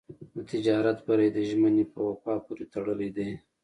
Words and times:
د 0.35 0.37
تجارت 0.51 0.97
بری 1.07 1.29
د 1.33 1.37
ژمنې 1.49 1.83
په 1.93 1.99
وفا 2.09 2.35
پورې 2.45 2.65
تړلی 2.73 3.09
دی. 3.17 3.29